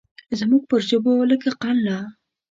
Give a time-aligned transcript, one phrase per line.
[0.39, 1.97] زموږ پر ژبو لکه قند لا